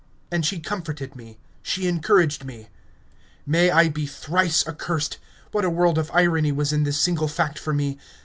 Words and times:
And 0.31 0.43
she 0.43 0.59
comforted 0.59 1.15
me... 1.15 1.37
She 1.61 1.87
encouraged 1.87 2.43
me. 2.43 2.69
May 3.45 3.69
I 3.69 3.87
be 3.87 4.07
thrice 4.07 4.67
accursed! 4.67 5.19
What 5.51 5.63
a 5.63 5.69
world 5.69 5.99
of 5.99 6.09
irony 6.11 6.51
was 6.51 6.73
in 6.73 6.85
this 6.85 6.97
single 6.97 7.27
fact 7.27 7.59
for 7.59 7.71
me! 7.71 7.99